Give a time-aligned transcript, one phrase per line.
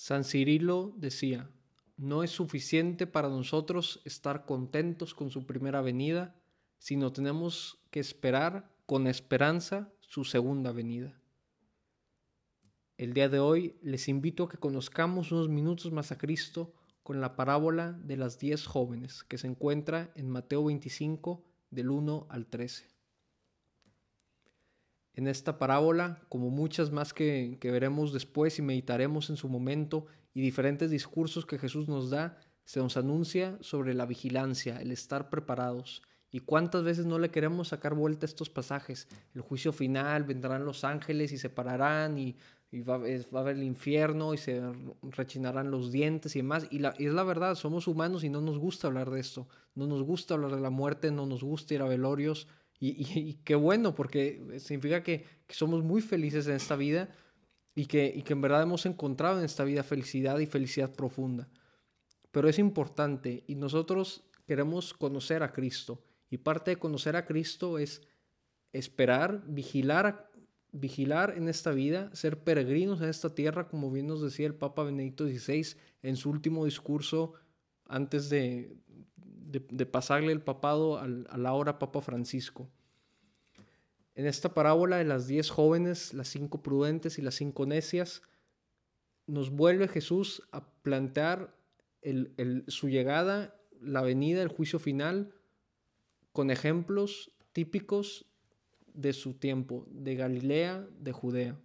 [0.00, 1.50] San Cirilo decía,
[1.96, 6.40] no es suficiente para nosotros estar contentos con su primera venida,
[6.78, 11.20] sino tenemos que esperar con esperanza su segunda venida.
[12.96, 16.72] El día de hoy les invito a que conozcamos unos minutos más a Cristo
[17.02, 22.28] con la parábola de las diez jóvenes que se encuentra en Mateo 25 del 1
[22.30, 22.97] al 13.
[25.18, 30.40] En esta parábola, como muchas más que, veremos después y meditaremos en su momento, y
[30.40, 36.02] diferentes discursos que Jesús nos da, se nos anuncia sobre la vigilancia, el estar preparados,
[36.30, 39.08] ¿Y cuántas veces no le queremos sacar vuelta a estos pasajes?
[39.34, 42.36] El juicio final, vendrán los ángeles y se pararán y,
[42.82, 44.60] va, a haber el infierno y se
[45.00, 46.66] rechinarán los dientes y demás.
[46.70, 49.48] Y, es la verdad, somos humanos y no nos gusta hablar de esto.
[49.74, 52.46] No nos gusta hablar de la muerte, no nos gusta ir a velorios.
[52.80, 57.08] Y, qué bueno, porque significa que, somos muy felices en esta vida
[57.74, 61.48] y que, y que en verdad hemos encontrado en esta vida felicidad y felicidad profunda.
[62.30, 67.78] Pero es importante y nosotros queremos conocer a Cristo y parte de conocer a Cristo
[67.78, 68.02] es
[68.72, 70.30] esperar, vigilar,
[70.72, 74.84] vigilar en esta vida, ser peregrinos en esta tierra, como bien nos decía el Papa
[74.84, 77.32] Benedicto XVI en su último discurso
[77.86, 78.76] antes de,
[79.16, 82.68] de, pasarle el papado al, a la hora Papa Francisco.
[84.18, 88.20] En esta parábola de las diez jóvenes, las cinco prudentes y las cinco necias,
[89.28, 91.54] nos vuelve Jesús a plantear
[92.66, 95.32] su llegada, la venida, el juicio final,
[96.32, 98.26] con ejemplos típicos
[98.88, 101.60] de su tiempo, de Galilea, de Judea.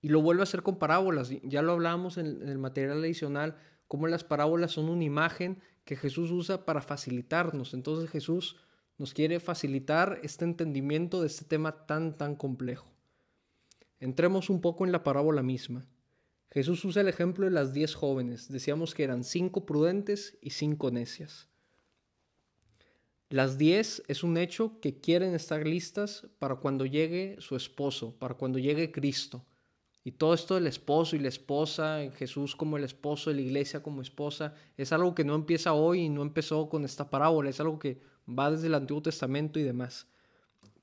[0.00, 1.28] Y lo vuelve a hacer con parábolas.
[1.42, 6.30] Ya lo hablamos en, el material adicional, cómo las parábolas son una imagen que Jesús
[6.30, 7.74] usa para facilitarnos.
[7.74, 8.56] Entonces Jesús
[9.00, 12.86] nos quiere facilitar este entendimiento de este tema tan, tan complejo.
[13.98, 15.86] Entremos un poco en la parábola misma.
[16.50, 18.52] Jesús usa el ejemplo de las diez jóvenes.
[18.52, 21.48] Decíamos que eran cinco prudentes y cinco necias.
[23.30, 28.34] Las 10 es un hecho que quieren estar listas para cuando llegue su esposo, para
[28.34, 29.46] cuando llegue Cristo.
[30.04, 34.02] Y todo esto del esposo y la esposa, Jesús como el esposo, la iglesia como
[34.02, 37.78] esposa, es algo que no empieza hoy y no empezó con esta parábola, es algo
[37.78, 40.06] que va desde el Antiguo Testamento y demás.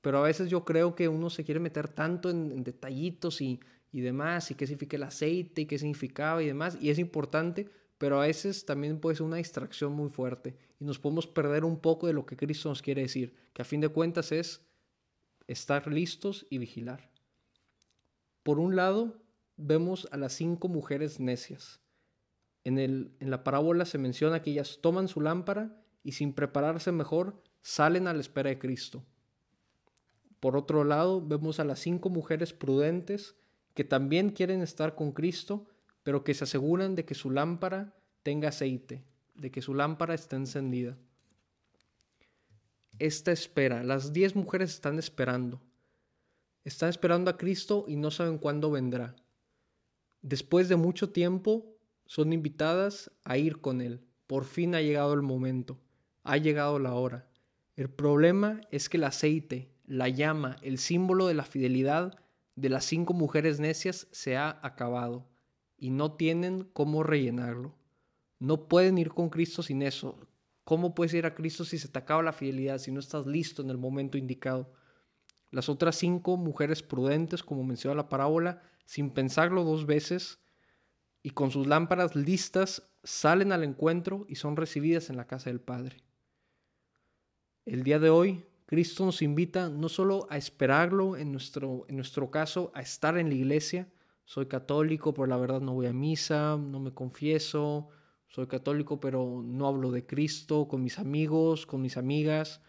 [0.00, 3.60] Pero a veces yo creo que uno se quiere meter tanto en, detallitos y,
[3.92, 7.68] y demás, y qué significa el aceite y qué significaba y demás, y es importante,
[7.98, 11.80] pero a veces también puede ser una distracción muy fuerte y nos podemos perder un
[11.80, 14.62] poco de lo que Cristo nos quiere decir, que a fin de cuentas es
[15.48, 17.10] estar listos y vigilar.
[18.44, 19.20] Por un lado,
[19.56, 21.80] vemos a las cinco mujeres necias.
[22.64, 26.92] En, el, en la parábola se menciona que ellas toman su lámpara y sin prepararse
[26.92, 29.04] mejor salen a la espera de Cristo.
[30.40, 33.36] Por otro lado, vemos a las cinco mujeres prudentes
[33.74, 35.66] que también quieren estar con Cristo,
[36.02, 39.04] pero que se aseguran de que su lámpara tenga aceite,
[39.34, 40.96] de que su lámpara esté encendida.
[42.98, 45.60] Esta espera, las diez mujeres están esperando.
[46.64, 49.14] Están esperando a Cristo y no saben cuándo vendrá.
[50.22, 51.76] Después de mucho tiempo,
[52.06, 54.00] son invitadas a ir con Él.
[54.26, 55.78] Por fin ha llegado el momento,
[56.28, 57.26] ha llegado la hora.
[57.74, 62.18] El problema es que el aceite, la llama, el símbolo de la fidelidad
[62.54, 65.26] de las cinco mujeres necias se ha acabado
[65.78, 67.74] y no tienen cómo rellenarlo.
[68.40, 70.18] No pueden ir con Cristo sin eso.
[70.64, 73.62] ¿Cómo puedes ir a Cristo si se te acaba la fidelidad, si no estás listo
[73.62, 74.70] en el momento indicado?
[75.50, 80.40] Las otras cinco mujeres prudentes, como menciona la parábola, sin pensarlo dos veces
[81.22, 85.62] y con sus lámparas listas, salen al encuentro y son recibidas en la casa del
[85.62, 86.02] Padre.
[87.68, 92.30] El día de hoy, Cristo nos invita no solo a esperarlo, en nuestro, en nuestro
[92.30, 93.92] caso, a estar en la iglesia,
[94.24, 97.90] soy católico, pero la verdad no voy a misa, no me confieso,
[98.28, 102.62] soy católico, pero no hablo de Cristo con mis amigos, con mis amigas.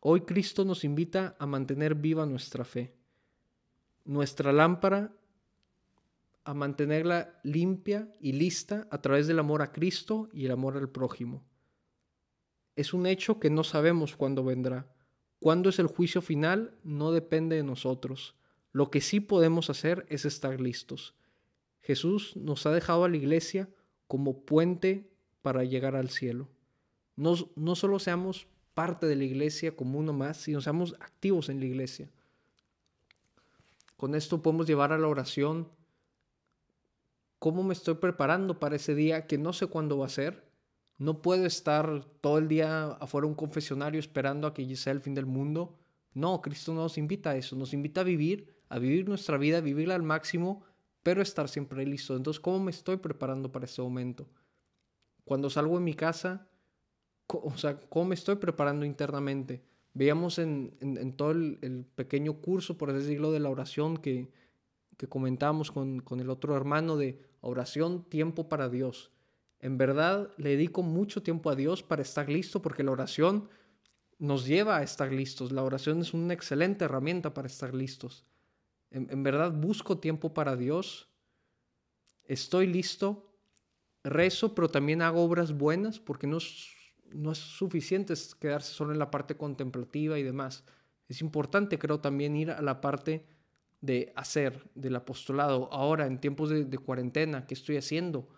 [0.00, 2.94] Hoy Cristo nos invita a mantener viva nuestra fe,
[4.06, 5.12] nuestra lámpara,
[6.44, 10.88] a mantenerla limpia y lista a través del amor a Cristo y el amor al
[10.88, 11.49] prójimo.
[12.80, 14.86] Es un hecho que no sabemos cuándo vendrá.
[15.38, 18.36] Cuándo es el juicio final no depende de nosotros.
[18.72, 21.14] Lo que sí podemos hacer es estar listos.
[21.82, 23.68] Jesús nos ha dejado a la iglesia
[24.06, 25.12] como puente
[25.42, 26.48] para llegar al cielo.
[27.16, 31.60] No, no solo seamos parte de la iglesia como uno más, sino seamos activos en
[31.60, 32.08] la iglesia.
[33.98, 35.68] Con esto podemos llevar a la oración
[37.38, 40.49] cómo me estoy preparando para ese día que no sé cuándo va a ser.
[41.00, 45.14] No puedo estar todo el día afuera un confesionario esperando a que sea el fin
[45.14, 45.76] del mundo.
[46.14, 49.58] No, Cristo no nos invita a eso, nos invita a vivir a vivir nuestra vida,
[49.58, 50.62] a vivirla al máximo,
[51.02, 52.16] pero estar siempre listo.
[52.16, 54.28] Entonces, ¿cómo me estoy preparando para este momento?
[55.24, 56.48] Cuando salgo de mi casa,
[57.26, 59.62] o sea, ¿cómo me estoy preparando internamente?
[59.92, 64.30] Veíamos en, todo el, pequeño curso, por decirlo, de la oración que,
[64.96, 69.10] que comentamos con, con el otro hermano de oración, tiempo para Dios.
[69.60, 73.48] En verdad, le dedico mucho tiempo a Dios para estar listo, porque la oración
[74.18, 75.52] nos lleva a estar listos.
[75.52, 78.24] La oración es una excelente herramienta para estar listos.
[78.90, 81.08] En, verdad busco tiempo para Dios.
[82.24, 83.26] Estoy listo.
[84.02, 86.70] Rezo, pero también hago obras buenas porque no es,
[87.12, 90.64] no es suficiente quedarse solo en la parte contemplativa y demás.
[91.06, 93.26] Es importante, creo, también ir a la parte
[93.82, 95.68] de hacer, del apostolado.
[95.70, 98.28] Ahora, en tiempos de, de cuarentena, ¿qué estoy haciendo?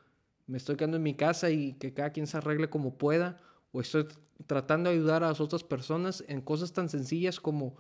[0.47, 3.39] ¿Me estoy quedando en mi casa y que cada quien se arregle como pueda?
[3.71, 4.07] ¿O estoy
[4.47, 7.77] tratando de ayudar a las otras personas en cosas tan sencillas como,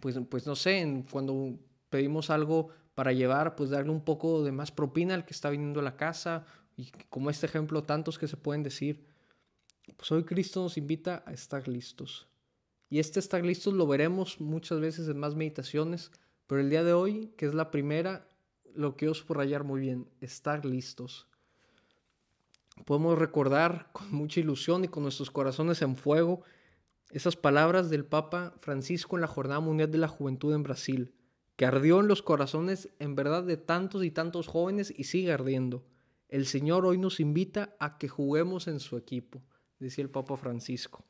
[0.00, 1.58] pues, pues no sé, cuando
[1.88, 5.80] pedimos algo para llevar, pues darle un poco de más propina al que está viniendo
[5.80, 6.46] a la casa,
[6.76, 9.06] y como este ejemplo, tantos que se pueden decir.
[9.96, 12.26] Pues hoy Cristo nos invita a estar listos.
[12.90, 16.10] Y este estar listos lo veremos muchas veces en más meditaciones,
[16.46, 18.28] pero el día de hoy, que es la primera,
[18.74, 21.28] lo quiero subrayar muy bien, estar listos
[22.84, 26.42] podemos recordar con mucha ilusión y con nuestros corazones en fuego
[27.10, 31.14] esas palabras del Papa Francisco en la Jornada Mundial de la Juventud en Brasil,
[31.56, 35.84] que ardió en los corazones en verdad de tantos y tantos jóvenes y sigue ardiendo.
[36.28, 39.42] El Señor hoy nos invita a que juguemos en su equipo,
[39.78, 41.04] decía el Papa Francisco.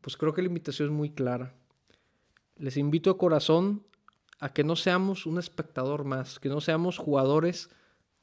[0.00, 1.54] Pues creo que la invitación es muy clara.
[2.56, 3.86] Les invito de corazón
[4.40, 7.70] a que no seamos un espectador más, que no seamos jugadores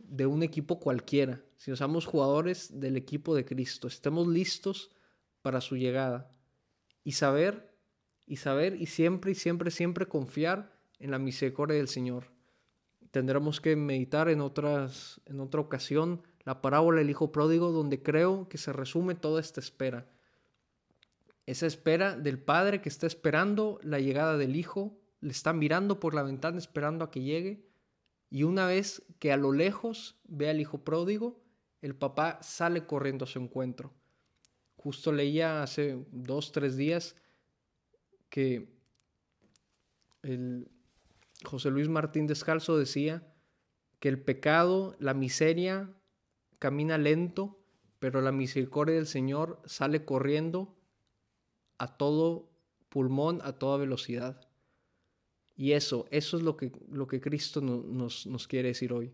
[0.03, 4.91] de un equipo cualquiera, si somos jugadores del equipo de Cristo, estemos listos
[5.41, 6.29] para su llegada
[7.03, 7.73] y saber
[8.25, 12.31] y saber y siempre y siempre siempre confiar en la misericordia del Señor.
[13.11, 18.49] Tendremos que meditar en otras en otra ocasión la parábola del hijo pródigo donde creo
[18.49, 20.09] que se resume toda esta espera.
[21.45, 26.13] Esa espera del padre que está esperando la llegada del hijo, le está mirando por
[26.13, 27.65] la ventana esperando a que llegue
[28.33, 31.39] y una vez que a lo lejos ve al hijo pródigo,
[31.83, 33.93] el papá sale corriendo a su encuentro.
[34.75, 37.15] Justo leía hace dos, tres días
[38.31, 38.73] que
[40.23, 40.67] el
[41.45, 43.31] José Luis Martín Descalzo decía
[43.99, 45.93] que el pecado, la miseria,
[46.57, 47.63] camina lento,
[47.99, 50.75] pero la misericordia del Señor sale corriendo
[51.77, 52.49] a todo
[52.89, 54.41] pulmón, a toda velocidad.
[55.55, 59.13] Y eso, eso es lo que, lo que Cristo nos, nos quiere decir hoy.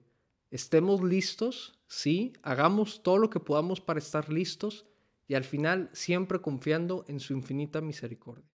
[0.52, 4.86] Estemos listos Sí, hagamos todo lo que podamos para estar listos
[5.28, 8.46] y al final siempre confiando en su infinita misericordia.